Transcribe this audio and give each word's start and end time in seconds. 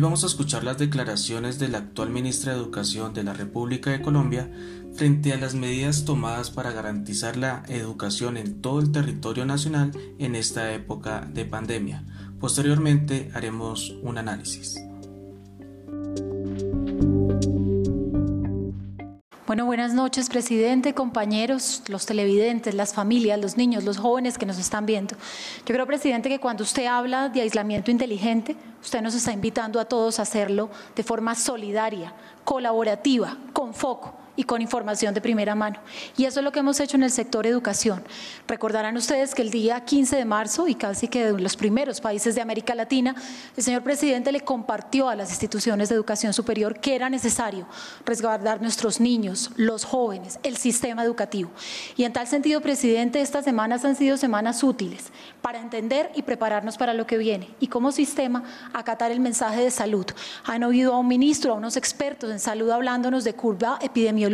Hoy 0.00 0.04
vamos 0.04 0.24
a 0.24 0.28
escuchar 0.28 0.64
las 0.64 0.78
declaraciones 0.78 1.58
de 1.58 1.68
la 1.68 1.76
actual 1.76 2.08
ministra 2.08 2.54
de 2.54 2.58
Educación 2.58 3.12
de 3.12 3.22
la 3.22 3.34
República 3.34 3.90
de 3.90 4.00
Colombia 4.00 4.50
frente 4.94 5.34
a 5.34 5.36
las 5.36 5.54
medidas 5.54 6.06
tomadas 6.06 6.50
para 6.50 6.72
garantizar 6.72 7.36
la 7.36 7.64
educación 7.68 8.38
en 8.38 8.62
todo 8.62 8.80
el 8.80 8.92
territorio 8.92 9.44
nacional 9.44 9.92
en 10.18 10.36
esta 10.36 10.72
época 10.72 11.28
de 11.30 11.44
pandemia. 11.44 12.06
Posteriormente 12.40 13.30
haremos 13.34 13.94
un 14.00 14.16
análisis. 14.16 14.80
Bueno, 19.50 19.66
buenas 19.66 19.94
noches, 19.94 20.28
presidente, 20.28 20.94
compañeros, 20.94 21.82
los 21.88 22.06
televidentes, 22.06 22.72
las 22.72 22.94
familias, 22.94 23.40
los 23.40 23.56
niños, 23.56 23.82
los 23.82 23.98
jóvenes 23.98 24.38
que 24.38 24.46
nos 24.46 24.60
están 24.60 24.86
viendo. 24.86 25.16
Yo 25.66 25.74
creo, 25.74 25.88
presidente, 25.88 26.28
que 26.28 26.38
cuando 26.38 26.62
usted 26.62 26.86
habla 26.86 27.28
de 27.30 27.40
aislamiento 27.40 27.90
inteligente, 27.90 28.56
usted 28.80 29.02
nos 29.02 29.16
está 29.16 29.32
invitando 29.32 29.80
a 29.80 29.86
todos 29.86 30.20
a 30.20 30.22
hacerlo 30.22 30.70
de 30.94 31.02
forma 31.02 31.34
solidaria, 31.34 32.14
colaborativa, 32.44 33.38
con 33.52 33.74
foco 33.74 34.14
y 34.40 34.44
con 34.44 34.62
información 34.62 35.12
de 35.12 35.20
primera 35.20 35.54
mano. 35.54 35.78
Y 36.16 36.24
eso 36.24 36.40
es 36.40 36.44
lo 36.44 36.50
que 36.50 36.60
hemos 36.60 36.80
hecho 36.80 36.96
en 36.96 37.02
el 37.02 37.10
sector 37.10 37.46
educación. 37.46 38.02
Recordarán 38.48 38.96
ustedes 38.96 39.34
que 39.34 39.42
el 39.42 39.50
día 39.50 39.84
15 39.84 40.16
de 40.16 40.24
marzo 40.24 40.66
y 40.66 40.74
casi 40.74 41.08
que 41.08 41.26
de 41.26 41.38
los 41.38 41.56
primeros 41.56 42.00
países 42.00 42.34
de 42.34 42.40
América 42.40 42.74
Latina, 42.74 43.14
el 43.54 43.62
señor 43.62 43.82
presidente 43.82 44.32
le 44.32 44.40
compartió 44.40 45.10
a 45.10 45.14
las 45.14 45.28
instituciones 45.28 45.90
de 45.90 45.94
educación 45.96 46.32
superior 46.32 46.80
que 46.80 46.94
era 46.94 47.10
necesario 47.10 47.66
resguardar 48.06 48.62
nuestros 48.62 48.98
niños, 48.98 49.50
los 49.56 49.84
jóvenes, 49.84 50.38
el 50.42 50.56
sistema 50.56 51.04
educativo. 51.04 51.50
Y 51.98 52.04
en 52.04 52.14
tal 52.14 52.26
sentido, 52.26 52.62
presidente, 52.62 53.20
estas 53.20 53.44
semanas 53.44 53.84
han 53.84 53.94
sido 53.94 54.16
semanas 54.16 54.64
útiles 54.64 55.12
para 55.42 55.60
entender 55.60 56.12
y 56.14 56.22
prepararnos 56.22 56.78
para 56.78 56.94
lo 56.94 57.06
que 57.06 57.18
viene 57.18 57.50
y 57.60 57.66
como 57.66 57.92
sistema 57.92 58.42
acatar 58.72 59.10
el 59.10 59.20
mensaje 59.20 59.60
de 59.60 59.70
salud. 59.70 60.06
Han 60.46 60.64
oído 60.64 60.94
a 60.94 60.98
un 60.98 61.08
ministro, 61.08 61.52
a 61.52 61.56
unos 61.56 61.76
expertos 61.76 62.30
en 62.30 62.40
salud 62.40 62.70
hablándonos 62.70 63.22
de 63.22 63.34
curva 63.34 63.78
epidemiológica 63.82 64.29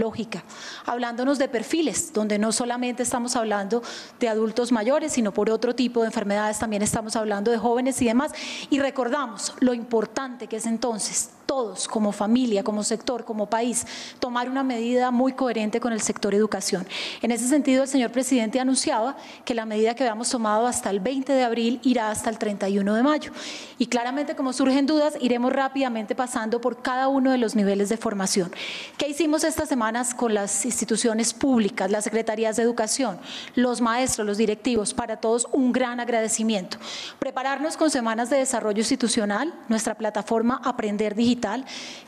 hablándonos 0.85 1.39
de 1.39 1.49
perfiles, 1.49 2.13
donde 2.13 2.39
no 2.39 2.53
solamente 2.53 3.03
estamos 3.03 3.37
hablando 3.37 3.83
de 4.21 4.29
adultos 4.29 4.73
mayores, 4.73 5.13
sino 5.13 5.33
por 5.33 5.51
otro 5.51 5.75
tipo 5.75 6.01
de 6.01 6.07
enfermedades 6.07 6.59
también 6.59 6.83
estamos 6.83 7.17
hablando 7.17 7.51
de 7.51 7.59
jóvenes 7.59 8.01
y 8.03 8.07
demás. 8.07 8.33
Y 8.71 8.79
recordamos 8.81 9.55
lo 9.61 9.75
importante 9.75 10.47
que 10.47 10.57
es 10.57 10.67
entonces 10.67 11.31
todos 11.47 11.87
como 11.87 12.13
familia, 12.13 12.65
como 12.65 12.83
sector, 12.83 13.25
como 13.25 13.47
país, 13.47 13.87
tomar 14.19 14.51
una 14.51 14.65
medida 14.65 15.11
muy 15.13 15.33
coherente 15.33 15.81
con 15.81 15.93
el 15.93 16.01
sector 16.01 16.35
educación. 16.35 16.87
En 17.23 17.31
ese 17.31 17.49
sentido, 17.49 17.85
el 17.85 17.89
señor 17.89 18.11
presidente 18.11 18.61
anunciaba 18.61 19.17
que 19.45 19.55
la 19.55 19.65
medida 19.65 19.95
que 19.95 20.03
habíamos 20.03 20.29
tomado 20.29 20.67
hasta 20.67 20.91
el 20.91 21.01
20 21.01 21.33
de 21.33 21.45
abril 21.45 21.81
irá 21.85 22.11
hasta 22.11 22.31
el 22.31 22.39
31 22.39 22.95
de 22.95 23.03
mayo. 23.03 23.33
Y 23.79 23.87
claramente, 23.87 24.35
como 24.35 24.53
surgen 24.53 24.87
dudas, 24.87 25.15
iremos 25.21 25.53
rápidamente 25.53 26.15
pasando 26.15 26.61
por 26.61 26.83
cada 26.83 27.09
uno 27.09 27.31
de 27.31 27.39
los 27.39 27.55
niveles 27.55 27.89
de 27.89 27.97
formación. 27.97 28.51
¿Qué 28.99 29.09
hicimos 29.09 29.45
estas 29.45 29.69
semanas 29.69 30.15
con 30.15 30.35
las 30.35 30.65
instituciones 30.65 31.33
públicas, 31.33 31.91
las 31.91 32.05
secretarías 32.05 32.57
de 32.57 32.65
educación, 32.65 33.19
los 33.55 33.81
maestros, 33.81 34.27
los 34.27 34.37
directivos? 34.37 34.95
Para 34.95 35.19
todos 35.19 35.47
un 35.53 35.73
gran 35.73 36.01
agradecimiento. 36.01 36.79
Prepararnos 37.21 37.77
con 37.77 37.91
semanas 37.91 38.31
de 38.31 38.39
desarrollo 38.39 38.81
institucional, 38.81 39.55
nuestra 39.69 39.95
plataforma 39.95 40.61
Aprender 40.65 41.15
Digital 41.15 41.36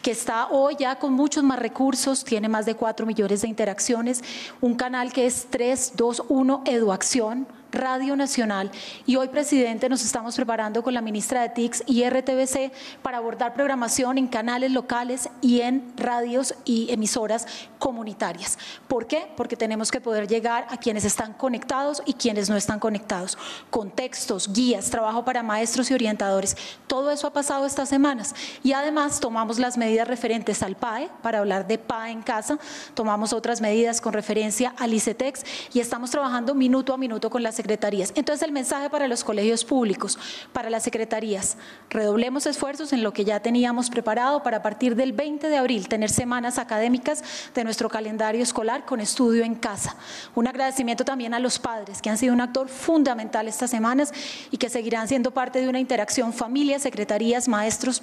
que 0.03 0.11
está 0.11 0.49
hoy 0.49 0.77
ya 0.79 0.99
con 0.99 1.13
muchos 1.13 1.45
más 1.45 1.59
recursos, 1.59 2.25
tiene 2.25 2.49
más 2.49 2.67
de 2.67 2.75
4 2.75 3.07
millones 3.07 3.43
de 3.43 3.49
interacciones, 3.49 4.23
un 4.61 4.75
canal 4.75 5.13
que 5.13 5.27
es 5.27 5.47
321 5.51 6.63
Eduacción, 6.67 7.47
Radio 7.79 8.17
Nacional 8.17 8.73
y 9.07 9.15
hoy, 9.15 9.29
presidente, 9.29 9.89
nos 9.89 10.05
estamos 10.05 10.35
preparando 10.35 10.83
con 10.83 10.95
la 10.95 11.01
ministra 11.01 11.43
de 11.43 11.51
TICS 11.51 11.85
y 11.87 12.05
RTBC 12.05 12.73
para 13.03 13.19
abordar 13.19 13.55
programación 13.55 14.19
en 14.19 14.27
canales 14.27 14.73
locales 14.73 15.29
y 15.41 15.61
en 15.61 15.93
radios 15.97 16.57
y 16.65 16.93
emisoras 16.93 17.47
comunitarias. 17.79 18.59
¿Por 18.89 19.07
qué? 19.07 19.29
Porque 19.37 19.57
tenemos 19.57 19.93
que 19.93 20.01
poder 20.01 20.27
llegar 20.27 20.67
a 20.71 20.77
quienes 20.77 21.05
están 21.05 21.35
conectados 21.35 22.03
y 22.05 22.15
quienes 22.15 22.51
no 22.51 22.57
están 22.57 22.81
conectados. 22.81 23.39
Contextos, 23.71 24.53
guías, 24.53 24.91
trabajo 24.91 25.25
para 25.25 25.45
maestros 25.45 25.89
y 25.93 25.95
orientadores. 25.95 26.57
Todo 26.89 27.13
eso 27.13 27.29
ha 27.29 27.33
pasado 27.33 27.65
estas 27.65 27.89
semanas 27.89 28.35
y 28.65 28.73
además 28.73 29.21
tomamos 29.21 29.61
las 29.61 29.79
medidas 29.79 30.09
referentes 30.09 30.65
al 30.65 30.75
PAE 30.75 31.11
para 31.23 31.39
hablar 31.39 31.69
de 31.69 31.79
PAE 31.79 32.11
en 32.11 32.23
casa, 32.23 32.59
tomamos 32.95 33.33
otras 33.33 33.61
medidas 33.61 34.01
con 34.01 34.13
referencia 34.13 34.75
al 34.79 34.93
ICETEX 34.93 35.45
y 35.73 35.79
estamos 35.79 36.11
trabajando 36.11 36.57
minuto 36.57 36.93
a 36.93 36.97
minuto 36.97 37.31
con 37.31 37.45
las 37.45 37.61
secretarías. 37.69 38.13
Entonces 38.15 38.43
el 38.47 38.53
mensaje 38.53 38.89
para 38.89 39.07
los 39.09 39.23
colegios 39.23 39.63
públicos, 39.63 40.19
para 40.55 40.71
las 40.71 40.85
secretarías, 40.85 41.59
redoblemos 41.91 42.47
esfuerzos 42.47 42.95
en 42.95 43.03
lo 43.03 43.13
que 43.13 43.27
ya 43.27 43.41
teníamos 43.41 43.91
preparado 43.91 44.43
para 44.43 44.63
partir 44.63 44.97
del 44.97 45.13
20 45.13 45.51
de 45.51 45.59
abril 45.59 45.87
tener 45.87 46.09
semanas 46.09 46.57
académicas 46.57 47.23
de 47.55 47.65
nuestro 47.65 47.91
calendario 47.91 48.43
escolar 48.43 48.87
con 48.87 49.01
estudio 49.01 49.45
en 49.45 49.55
casa. 49.55 49.97
Un 50.35 50.49
agradecimiento 50.49 51.05
también 51.05 51.35
a 51.35 51.41
los 51.41 51.59
padres 51.59 52.01
que 52.01 52.09
han 52.09 52.17
sido 52.17 52.33
un 52.33 52.41
actor 52.41 52.71
fundamental 52.71 53.47
estas 53.47 53.71
semanas 53.71 54.15
y 54.51 54.57
que 54.57 54.71
seguirán 54.71 55.07
siendo 55.07 55.31
parte 55.31 55.61
de 55.61 55.69
una 55.69 55.79
interacción 55.79 56.33
familias, 56.33 56.81
secretarías, 56.81 57.49
maestros, 57.49 58.03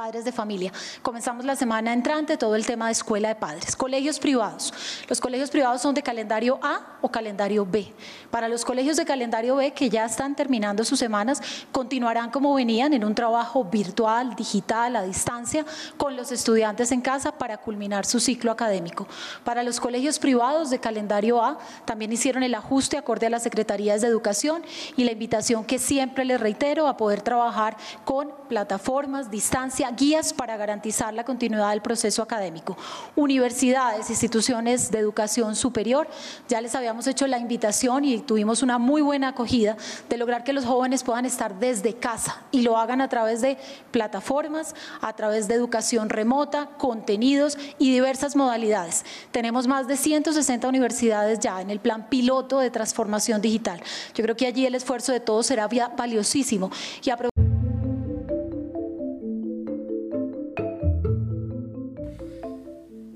padres 0.00 0.24
de 0.24 0.32
familia. 0.32 0.72
Comenzamos 1.02 1.44
la 1.44 1.54
semana 1.54 1.92
entrante 1.92 2.38
todo 2.38 2.54
el 2.56 2.64
tema 2.64 2.86
de 2.86 2.92
escuela 2.92 3.28
de 3.28 3.34
padres. 3.34 3.76
Colegios 3.76 4.18
privados. 4.18 4.72
Los 5.06 5.20
colegios 5.20 5.50
privados 5.50 5.82
son 5.82 5.94
de 5.94 6.02
calendario 6.02 6.58
A 6.62 6.96
o 7.02 7.10
calendario 7.10 7.66
B. 7.66 7.92
Para 8.30 8.48
los 8.48 8.64
colegios 8.64 8.96
de 8.96 9.04
calendario 9.04 9.56
B 9.56 9.72
que 9.72 9.90
ya 9.90 10.06
están 10.06 10.34
terminando 10.34 10.86
sus 10.86 10.98
semanas, 10.98 11.42
continuarán 11.70 12.30
como 12.30 12.54
venían 12.54 12.94
en 12.94 13.04
un 13.04 13.14
trabajo 13.14 13.62
virtual, 13.62 14.34
digital, 14.36 14.96
a 14.96 15.02
distancia, 15.02 15.66
con 15.98 16.16
los 16.16 16.32
estudiantes 16.32 16.92
en 16.92 17.02
casa 17.02 17.32
para 17.32 17.58
culminar 17.58 18.06
su 18.06 18.20
ciclo 18.20 18.52
académico. 18.52 19.06
Para 19.44 19.62
los 19.62 19.80
colegios 19.80 20.18
privados 20.18 20.70
de 20.70 20.78
calendario 20.78 21.44
A, 21.44 21.58
también 21.84 22.10
hicieron 22.10 22.42
el 22.42 22.54
ajuste 22.54 22.96
acorde 22.96 23.26
a 23.26 23.30
las 23.30 23.42
secretarías 23.42 24.00
de 24.00 24.06
educación 24.06 24.62
y 24.96 25.04
la 25.04 25.12
invitación 25.12 25.62
que 25.62 25.78
siempre 25.78 26.24
les 26.24 26.40
reitero 26.40 26.86
a 26.88 26.96
poder 26.96 27.20
trabajar 27.20 27.76
con 28.06 28.32
plataformas, 28.48 29.30
distancia, 29.30 29.89
guías 29.90 30.32
para 30.32 30.56
garantizar 30.56 31.12
la 31.14 31.24
continuidad 31.24 31.70
del 31.70 31.82
proceso 31.82 32.22
académico. 32.22 32.76
Universidades, 33.16 34.10
instituciones 34.10 34.90
de 34.90 34.98
educación 34.98 35.56
superior, 35.56 36.08
ya 36.48 36.60
les 36.60 36.74
habíamos 36.74 37.06
hecho 37.06 37.26
la 37.26 37.38
invitación 37.38 38.04
y 38.04 38.18
tuvimos 38.18 38.62
una 38.62 38.78
muy 38.78 39.02
buena 39.02 39.28
acogida 39.28 39.76
de 40.08 40.16
lograr 40.16 40.44
que 40.44 40.52
los 40.52 40.64
jóvenes 40.64 41.02
puedan 41.02 41.24
estar 41.24 41.58
desde 41.58 41.94
casa 41.94 42.42
y 42.50 42.62
lo 42.62 42.76
hagan 42.76 43.00
a 43.00 43.08
través 43.08 43.40
de 43.40 43.58
plataformas, 43.90 44.74
a 45.00 45.12
través 45.14 45.48
de 45.48 45.54
educación 45.54 46.08
remota, 46.08 46.70
contenidos 46.78 47.58
y 47.78 47.92
diversas 47.92 48.36
modalidades. 48.36 49.04
Tenemos 49.30 49.66
más 49.66 49.86
de 49.86 49.96
160 49.96 50.68
universidades 50.68 51.38
ya 51.38 51.60
en 51.60 51.70
el 51.70 51.80
plan 51.80 52.08
piloto 52.08 52.58
de 52.58 52.70
transformación 52.70 53.40
digital. 53.40 53.82
Yo 54.14 54.22
creo 54.22 54.36
que 54.36 54.46
allí 54.46 54.66
el 54.66 54.74
esfuerzo 54.74 55.12
de 55.12 55.20
todos 55.20 55.46
será 55.46 55.68
valiosísimo 55.68 56.70
y 57.04 57.10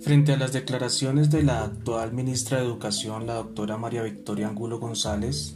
Frente 0.04 0.34
a 0.34 0.36
las 0.36 0.52
declaraciones 0.52 1.30
de 1.30 1.42
la 1.42 1.64
actual 1.64 2.12
ministra 2.12 2.58
de 2.58 2.64
Educación, 2.66 3.26
la 3.26 3.36
doctora 3.36 3.78
María 3.78 4.02
Victoria 4.02 4.48
Angulo 4.48 4.78
González, 4.78 5.54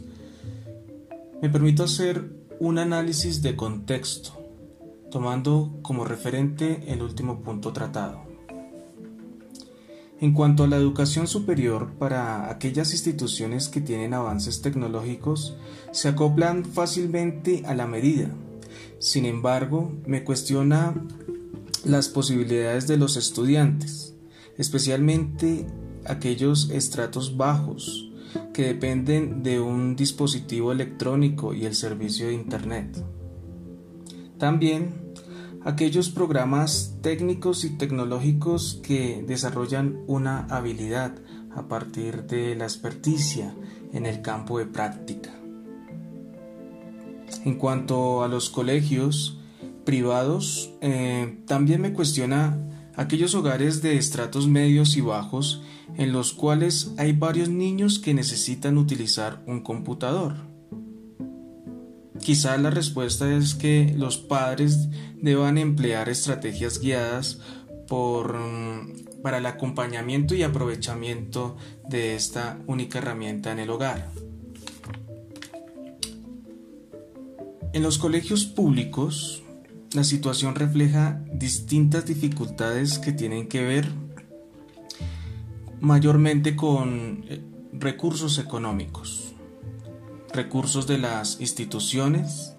me 1.39 1.51
permito 1.51 1.83
hacer 1.83 2.31
un 2.59 2.79
análisis 2.79 3.43
de 3.43 3.55
contexto, 3.55 4.31
tomando 5.11 5.77
como 5.83 6.03
referente 6.03 6.83
el 6.87 7.03
último 7.03 7.41
punto 7.41 7.73
tratado. 7.73 8.23
En 10.19 10.33
cuanto 10.33 10.63
a 10.63 10.67
la 10.67 10.77
educación 10.77 11.27
superior, 11.27 11.91
para 11.99 12.49
aquellas 12.49 12.91
instituciones 12.91 13.69
que 13.69 13.81
tienen 13.81 14.15
avances 14.15 14.63
tecnológicos, 14.63 15.57
se 15.91 16.07
acoplan 16.07 16.65
fácilmente 16.65 17.61
a 17.67 17.75
la 17.75 17.85
medida. 17.85 18.31
Sin 18.97 19.25
embargo, 19.25 19.93
me 20.07 20.23
cuestiona 20.23 20.95
las 21.85 22.09
posibilidades 22.09 22.87
de 22.87 22.97
los 22.97 23.15
estudiantes 23.15 24.08
especialmente 24.59 25.65
aquellos 26.05 26.69
estratos 26.69 27.37
bajos 27.37 28.11
que 28.53 28.63
dependen 28.63 29.41
de 29.41 29.59
un 29.59 29.95
dispositivo 29.95 30.71
electrónico 30.71 31.53
y 31.53 31.65
el 31.65 31.73
servicio 31.73 32.27
de 32.27 32.33
Internet. 32.33 33.03
También 34.37 35.13
aquellos 35.63 36.09
programas 36.09 36.97
técnicos 37.01 37.63
y 37.63 37.71
tecnológicos 37.77 38.79
que 38.83 39.23
desarrollan 39.25 40.03
una 40.07 40.45
habilidad 40.49 41.15
a 41.55 41.67
partir 41.67 42.25
de 42.25 42.55
la 42.55 42.65
experticia 42.65 43.55
en 43.93 44.05
el 44.05 44.21
campo 44.21 44.59
de 44.59 44.65
práctica. 44.65 45.31
En 47.45 47.55
cuanto 47.55 48.23
a 48.23 48.27
los 48.27 48.49
colegios 48.49 49.39
privados, 49.85 50.73
eh, 50.81 51.39
también 51.47 51.81
me 51.81 51.93
cuestiona 51.93 52.68
aquellos 52.99 53.33
hogares 53.33 53.81
de 53.81 53.95
estratos 53.95 54.49
medios 54.49 54.97
y 54.97 55.01
bajos 55.01 55.61
en 55.95 56.11
los 56.11 56.33
cuales 56.33 56.91
hay 56.97 57.13
varios 57.13 57.47
niños 57.47 57.97
que 57.97 58.13
necesitan 58.13 58.77
utilizar 58.77 59.41
un 59.47 59.61
computador. 59.61 60.35
Quizá 62.19 62.57
la 62.57 62.71
respuesta 62.71 63.33
es 63.33 63.55
que 63.55 63.95
los 63.97 64.17
padres 64.17 64.89
deban 65.15 65.57
emplear 65.57 66.09
estrategias 66.09 66.81
guiadas 66.81 67.39
por, 67.87 68.37
mm, 68.37 69.21
para 69.23 69.37
el 69.37 69.45
acompañamiento 69.45 70.35
y 70.35 70.43
aprovechamiento 70.43 71.55
de 71.87 72.15
esta 72.15 72.59
única 72.67 72.97
herramienta 72.97 73.53
en 73.53 73.59
el 73.59 73.69
hogar. 73.69 74.11
En 77.71 77.81
los 77.81 77.97
colegios 77.97 78.43
públicos, 78.43 79.41
la 79.93 80.03
situación 80.03 80.55
refleja 80.55 81.21
distintas 81.33 82.05
dificultades 82.05 82.99
que 82.99 83.11
tienen 83.11 83.47
que 83.47 83.63
ver 83.63 83.89
mayormente 85.81 86.55
con 86.55 87.25
eh, 87.27 87.41
recursos 87.73 88.37
económicos, 88.37 89.33
recursos 90.33 90.85
de 90.87 90.97
las 90.97 91.39
instituciones, 91.39 92.55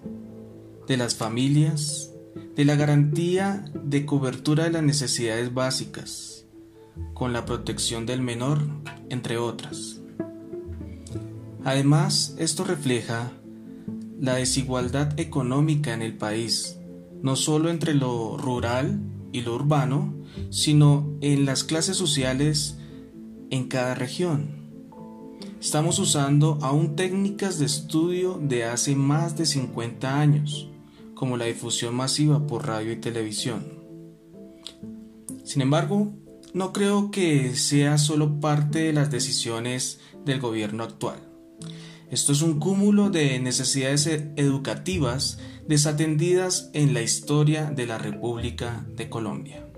de 0.87 0.97
las 0.97 1.15
familias, 1.15 2.11
de 2.55 2.65
la 2.65 2.75
garantía 2.75 3.65
de 3.83 4.05
cobertura 4.05 4.65
de 4.65 4.71
las 4.71 4.83
necesidades 4.83 5.53
básicas, 5.53 6.45
con 7.13 7.31
la 7.31 7.45
protección 7.45 8.05
del 8.05 8.21
menor, 8.21 8.67
entre 9.09 9.37
otras. 9.37 10.01
Además, 11.63 12.35
esto 12.39 12.63
refleja 12.63 13.31
la 14.19 14.35
desigualdad 14.35 15.19
económica 15.19 15.93
en 15.93 16.01
el 16.01 16.17
país, 16.17 16.77
no 17.21 17.35
solo 17.35 17.69
entre 17.69 17.93
lo 17.93 18.37
rural 18.37 18.99
y 19.31 19.41
lo 19.41 19.55
urbano, 19.55 20.13
sino 20.49 21.17
en 21.21 21.45
las 21.45 21.63
clases 21.63 21.97
sociales 21.97 22.77
en 23.49 23.67
cada 23.67 23.95
región. 23.95 24.61
Estamos 25.59 25.99
usando 25.99 26.57
aún 26.61 26.95
técnicas 26.95 27.59
de 27.59 27.65
estudio 27.65 28.39
de 28.41 28.63
hace 28.63 28.95
más 28.95 29.37
de 29.37 29.45
50 29.45 30.19
años, 30.19 30.69
como 31.13 31.37
la 31.37 31.45
difusión 31.45 31.93
masiva 31.93 32.47
por 32.47 32.65
radio 32.65 32.91
y 32.91 32.95
televisión. 32.95 33.79
Sin 35.43 35.61
embargo, 35.61 36.13
no 36.53 36.73
creo 36.73 37.11
que 37.11 37.55
sea 37.55 37.97
solo 37.97 38.39
parte 38.39 38.79
de 38.79 38.93
las 38.93 39.11
decisiones 39.11 39.99
del 40.25 40.39
gobierno 40.39 40.83
actual. 40.83 41.19
Esto 42.09 42.33
es 42.33 42.41
un 42.41 42.59
cúmulo 42.59 43.09
de 43.09 43.39
necesidades 43.39 44.07
educativas 44.35 45.39
desatendidas 45.71 46.69
en 46.73 46.93
la 46.93 47.01
historia 47.01 47.71
de 47.71 47.85
la 47.85 47.97
República 47.97 48.85
de 48.89 49.07
Colombia. 49.07 49.70